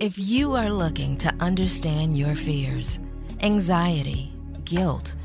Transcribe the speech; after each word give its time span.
If 0.00 0.16
you 0.16 0.54
are 0.54 0.70
looking 0.70 1.16
to 1.16 1.34
understand 1.40 2.16
your 2.16 2.36
fears, 2.36 3.00
anxiety, 3.40 4.30
guilt, 4.64 5.16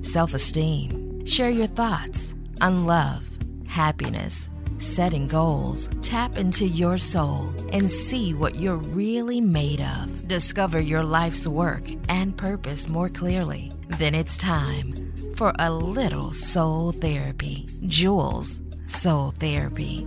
self 0.00 0.32
esteem, 0.32 1.26
share 1.26 1.50
your 1.50 1.66
thoughts 1.66 2.34
on 2.62 2.86
love, 2.86 3.28
happiness, 3.66 4.48
setting 4.78 5.28
goals, 5.28 5.90
tap 6.00 6.38
into 6.38 6.66
your 6.66 6.96
soul 6.96 7.52
and 7.70 7.90
see 7.90 8.32
what 8.32 8.54
you're 8.54 8.78
really 8.96 9.42
made 9.42 9.82
of. 9.82 10.26
Discover 10.26 10.80
your 10.80 11.04
life's 11.04 11.46
work 11.46 11.86
and 12.08 12.34
purpose 12.34 12.88
more 12.88 13.10
clearly. 13.10 13.72
Then 13.98 14.14
it's 14.14 14.38
time 14.38 15.12
for 15.36 15.52
a 15.58 15.70
little 15.70 16.32
soul 16.32 16.92
therapy. 16.92 17.66
Jewel's 17.86 18.62
Soul 18.86 19.32
Therapy. 19.38 20.06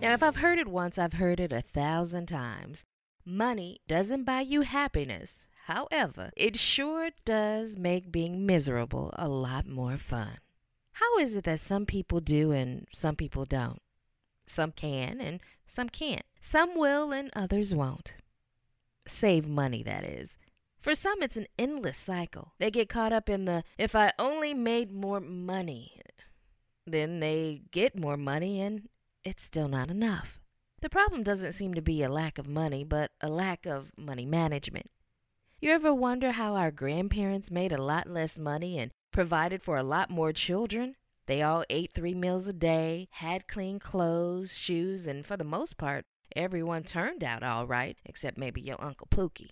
Now, 0.00 0.14
if 0.14 0.22
I've 0.22 0.36
heard 0.36 0.58
it 0.58 0.66
once, 0.66 0.96
I've 0.96 1.12
heard 1.14 1.40
it 1.40 1.52
a 1.52 1.60
thousand 1.60 2.26
times. 2.26 2.84
Money 3.26 3.80
doesn't 3.86 4.24
buy 4.24 4.40
you 4.40 4.62
happiness. 4.62 5.44
However, 5.66 6.30
it 6.38 6.56
sure 6.56 7.10
does 7.26 7.76
make 7.76 8.10
being 8.10 8.46
miserable 8.46 9.10
a 9.18 9.28
lot 9.28 9.66
more 9.66 9.98
fun. 9.98 10.38
How 10.92 11.18
is 11.18 11.34
it 11.34 11.44
that 11.44 11.60
some 11.60 11.84
people 11.84 12.20
do 12.20 12.50
and 12.50 12.88
some 12.94 13.14
people 13.14 13.44
don't? 13.44 13.82
Some 14.46 14.72
can 14.72 15.20
and 15.20 15.40
some 15.66 15.90
can't. 15.90 16.24
Some 16.40 16.78
will 16.78 17.12
and 17.12 17.30
others 17.36 17.74
won't. 17.74 18.14
Save 19.06 19.46
money, 19.46 19.82
that 19.82 20.04
is. 20.04 20.38
For 20.78 20.94
some, 20.94 21.20
it's 21.20 21.36
an 21.36 21.46
endless 21.58 21.98
cycle. 21.98 22.54
They 22.58 22.70
get 22.70 22.88
caught 22.88 23.12
up 23.12 23.28
in 23.28 23.44
the 23.44 23.64
if 23.76 23.94
I 23.94 24.14
only 24.18 24.54
made 24.54 24.90
more 24.90 25.20
money. 25.20 26.00
Then 26.86 27.20
they 27.20 27.60
get 27.70 27.98
more 27.98 28.16
money 28.16 28.62
and 28.62 28.88
it's 29.24 29.44
still 29.44 29.68
not 29.68 29.90
enough. 29.90 30.40
The 30.80 30.88
problem 30.88 31.22
doesn't 31.22 31.52
seem 31.52 31.74
to 31.74 31.82
be 31.82 32.02
a 32.02 32.08
lack 32.08 32.38
of 32.38 32.48
money, 32.48 32.84
but 32.84 33.10
a 33.20 33.28
lack 33.28 33.66
of 33.66 33.92
money 33.96 34.24
management. 34.24 34.90
You 35.60 35.72
ever 35.72 35.92
wonder 35.92 36.32
how 36.32 36.54
our 36.56 36.70
grandparents 36.70 37.50
made 37.50 37.70
a 37.70 37.82
lot 37.82 38.06
less 38.06 38.38
money 38.38 38.78
and 38.78 38.90
provided 39.12 39.62
for 39.62 39.76
a 39.76 39.82
lot 39.82 40.08
more 40.08 40.32
children? 40.32 40.96
They 41.26 41.42
all 41.42 41.64
ate 41.68 41.92
three 41.92 42.14
meals 42.14 42.48
a 42.48 42.54
day, 42.54 43.08
had 43.12 43.46
clean 43.46 43.78
clothes, 43.78 44.56
shoes, 44.56 45.06
and 45.06 45.26
for 45.26 45.36
the 45.36 45.44
most 45.44 45.76
part, 45.76 46.06
everyone 46.34 46.82
turned 46.82 47.22
out 47.22 47.42
all 47.42 47.66
right, 47.66 47.98
except 48.06 48.38
maybe 48.38 48.62
your 48.62 48.82
Uncle 48.82 49.06
Pookie. 49.10 49.50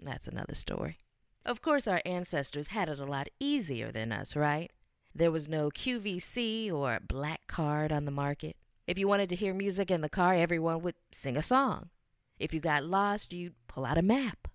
That's 0.00 0.26
another 0.26 0.54
story. 0.54 0.98
Of 1.44 1.62
course, 1.62 1.86
our 1.86 2.02
ancestors 2.04 2.66
had 2.68 2.88
it 2.88 2.98
a 2.98 3.04
lot 3.04 3.28
easier 3.38 3.92
than 3.92 4.10
us, 4.10 4.34
right? 4.34 4.72
There 5.14 5.30
was 5.30 5.48
no 5.48 5.70
QVC 5.70 6.72
or 6.72 6.98
black 7.00 7.46
card 7.46 7.92
on 7.92 8.04
the 8.04 8.10
market. 8.10 8.56
If 8.86 8.98
you 8.98 9.08
wanted 9.08 9.28
to 9.30 9.36
hear 9.36 9.52
music 9.52 9.90
in 9.90 10.00
the 10.00 10.08
car, 10.08 10.34
everyone 10.34 10.80
would 10.82 10.94
sing 11.10 11.36
a 11.36 11.42
song. 11.42 11.90
If 12.38 12.54
you 12.54 12.60
got 12.60 12.84
lost, 12.84 13.32
you'd 13.32 13.54
pull 13.66 13.84
out 13.84 13.98
a 13.98 14.02
map. 14.02 14.46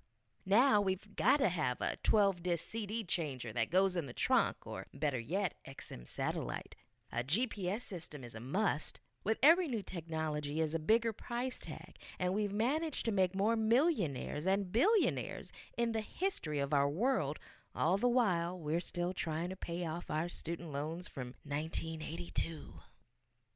Now 0.45 0.79
we've 0.79 1.15
got 1.17 1.37
to 1.37 1.49
have 1.49 1.81
a 1.81 1.97
12 2.01 2.41
disc 2.41 2.65
CD 2.65 3.03
changer 3.03 3.51
that 3.51 3.69
goes 3.69 3.97
in 3.97 4.05
the 4.05 4.13
trunk, 4.13 4.55
or 4.65 4.87
better 4.93 5.19
yet, 5.19 5.55
XM 5.67 6.07
satellite. 6.07 6.75
A 7.11 7.25
GPS 7.25 7.81
system 7.81 8.23
is 8.23 8.33
a 8.33 8.39
must. 8.39 9.01
With 9.25 9.37
every 9.43 9.67
new 9.67 9.83
technology 9.83 10.61
is 10.61 10.73
a 10.73 10.79
bigger 10.79 11.11
price 11.11 11.59
tag, 11.59 11.97
and 12.17 12.33
we've 12.33 12.53
managed 12.53 13.03
to 13.05 13.11
make 13.11 13.35
more 13.35 13.57
millionaires 13.57 14.47
and 14.47 14.71
billionaires 14.71 15.51
in 15.77 15.91
the 15.91 15.99
history 15.99 16.59
of 16.59 16.73
our 16.73 16.89
world. 16.89 17.37
All 17.75 17.97
the 17.97 18.07
while, 18.07 18.57
we're 18.57 18.79
still 18.79 19.11
trying 19.11 19.49
to 19.49 19.57
pay 19.57 19.85
off 19.85 20.09
our 20.09 20.29
student 20.29 20.71
loans 20.71 21.09
from 21.09 21.35
1982. 21.43 22.75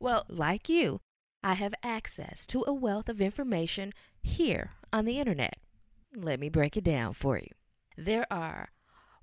Well, 0.05 0.25
like 0.29 0.69
you, 0.69 1.01
I 1.43 1.55
have 1.55 1.73
access 1.81 2.45
to 2.47 2.63
a 2.67 2.73
wealth 2.73 3.09
of 3.09 3.19
information 3.19 3.91
here 4.21 4.73
on 4.93 5.05
the 5.05 5.17
internet. 5.17 5.57
Let 6.15 6.39
me 6.39 6.47
break 6.47 6.77
it 6.77 6.83
down 6.83 7.13
for 7.13 7.39
you. 7.39 7.49
There 7.97 8.27
are 8.29 8.69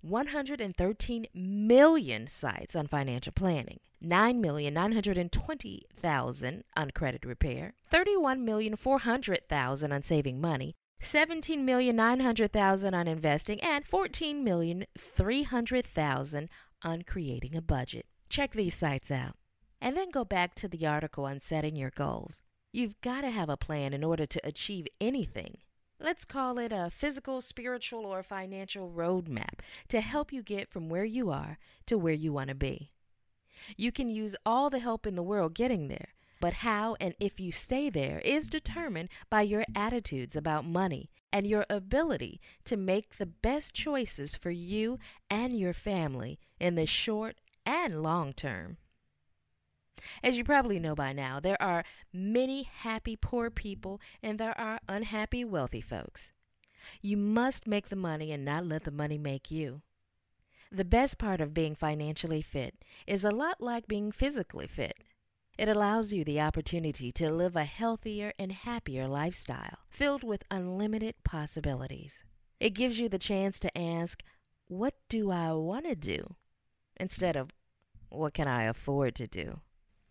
113 0.01 1.27
million 1.33 2.27
sites 2.27 2.75
on 2.75 2.89
financial 2.89 3.33
planning, 3.33 3.79
9,920,000 4.05 6.63
on 6.77 6.91
credit 6.91 7.25
repair, 7.25 7.75
31,400,000 7.93 9.95
on 9.95 10.03
saving 10.03 10.41
money, 10.41 10.75
17,900,000 11.01 12.93
on 12.93 13.07
investing, 13.07 13.61
and 13.61 13.87
14,300,000 13.87 16.49
on 16.83 17.03
creating 17.03 17.55
a 17.55 17.63
budget. 17.63 18.07
Check 18.29 18.55
these 18.55 18.75
sites 18.75 19.13
out 19.13 19.37
and 19.83 19.97
then 19.97 20.11
go 20.11 20.25
back 20.25 20.55
to 20.55 20.69
the 20.69 20.87
article 20.87 21.25
on 21.25 21.41
setting 21.41 21.75
your 21.75 21.91
goals. 21.91 22.41
You've 22.73 22.99
got 23.01 23.23
to 23.23 23.31
have 23.31 23.49
a 23.49 23.57
plan 23.57 23.93
in 23.93 24.05
order 24.05 24.25
to 24.25 24.47
achieve 24.47 24.87
anything. 25.01 25.59
Let's 26.01 26.25
call 26.25 26.57
it 26.59 26.73
a 26.73 26.89
physical, 26.89 27.41
spiritual, 27.41 28.07
or 28.07 28.23
financial 28.23 28.91
roadmap 28.91 29.59
to 29.89 30.01
help 30.01 30.33
you 30.33 30.43
get 30.43 30.71
from 30.71 30.89
where 30.89 31.05
you 31.05 31.31
are 31.31 31.59
to 31.87 31.99
where 31.99 32.15
you 32.15 32.33
want 32.33 32.49
to 32.49 32.55
be. 32.55 32.93
You 33.77 33.91
can 33.93 34.09
use 34.09 34.37
all 34.47 34.71
the 34.71 34.79
help 34.79 35.07
in 35.07 35.17
the 35.17 35.23
world 35.23 35.55
getting 35.55 35.89
there, 35.89 36.15
but 36.41 36.55
how 36.55 36.97
and 37.01 37.15
if 37.21 37.41
you 37.41 37.53
stay 37.53 37.91
there 37.91 38.21
is 38.21 38.49
determined 38.49 39.09
by 39.31 39.43
your 39.43 39.65
attitudes 39.75 40.35
about 40.37 40.65
money 40.65 41.11
and 41.33 41.47
your 41.47 41.67
ability 41.69 42.41
to 42.65 42.77
make 42.77 43.19
the 43.19 43.27
best 43.27 43.75
choices 43.75 44.37
for 44.37 44.51
you 44.51 44.99
and 45.29 45.59
your 45.59 45.73
family 45.73 46.39
in 46.61 46.77
the 46.77 46.87
short 46.87 47.37
and 47.67 48.03
long 48.03 48.33
term. 48.33 48.77
As 50.23 50.39
you 50.39 50.45
probably 50.45 50.79
know 50.79 50.95
by 50.95 51.13
now, 51.13 51.41
there 51.41 51.61
are 51.61 51.85
many 52.13 52.63
happy 52.65 53.17
poor 53.17 53.51
people 53.51 54.01
and 54.23 54.39
there 54.39 54.59
are 54.59 54.81
unhappy 54.89 55.45
wealthy 55.45 55.81
folks. 55.81 56.31
You 57.01 57.17
must 57.17 57.67
make 57.67 57.89
the 57.89 57.97
money 57.97 58.33
and 58.33 58.45
not 58.45 58.67
let 58.67 58.85
the 58.85 58.91
money 58.91 59.19
make 59.19 59.51
you. 59.51 59.83
The 60.71 60.85
best 60.85 61.19
part 61.19 61.41
of 61.41 61.55
being 61.55 61.75
financially 61.75 62.43
fit 62.43 62.83
is 63.07 63.25
a 63.25 63.31
lot 63.31 63.61
like 63.61 63.87
being 63.87 64.11
physically 64.11 64.67
fit. 64.67 64.97
It 65.59 65.69
allows 65.69 66.13
you 66.15 66.25
the 66.25 66.41
opportunity 66.41 67.13
to 67.13 67.31
live 67.31 67.57
a 67.57 67.65
healthier 67.65 68.33
and 68.39 68.51
happier 68.51 69.07
lifestyle 69.07 69.81
filled 69.91 70.25
with 70.25 70.45
unlimited 70.51 71.17
possibilities. 71.25 72.25
It 72.59 72.71
gives 72.71 72.99
you 72.99 73.09
the 73.09 73.19
chance 73.19 73.61
to 73.61 73.79
ask, 73.79 74.23
What 74.67 74.95
do 75.09 75.31
I 75.31 75.53
want 75.53 75.85
to 75.85 75.95
do? 75.95 76.37
instead 76.97 77.37
of, 77.37 77.51
What 78.09 78.33
can 78.33 78.49
I 78.49 78.65
afford 78.65 79.15
to 79.17 79.27
do? 79.27 79.61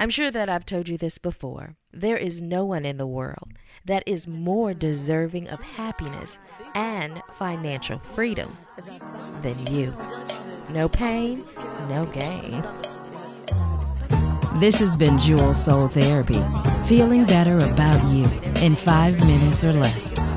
I'm 0.01 0.09
sure 0.09 0.31
that 0.31 0.50
I've 0.50 0.66
told 0.66 0.89
you 0.89 0.97
this 0.97 1.19
before. 1.19 1.75
There 1.94 2.17
is 2.17 2.41
no 2.41 2.66
one 2.66 2.85
in 2.85 2.97
the 2.97 3.06
world 3.06 3.53
that 3.85 4.01
is 4.07 4.25
more 4.25 4.73
deserving 4.73 5.47
of 5.47 5.62
happiness 5.62 6.39
and 6.73 7.22
financial 7.34 8.00
freedom 8.00 8.57
than 9.44 9.67
you. 9.67 9.95
No 10.69 10.89
pain, 10.89 11.45
no 11.88 12.07
gain. 12.07 12.63
This 14.59 14.79
has 14.79 14.97
been 14.97 15.19
Jewel 15.19 15.53
Soul 15.53 15.88
Therapy. 15.88 16.41
Feeling 16.88 17.25
better 17.25 17.59
about 17.59 18.03
you 18.12 18.23
in 18.66 18.73
five 18.73 19.19
minutes 19.19 19.63
or 19.63 19.72
less. 19.73 20.31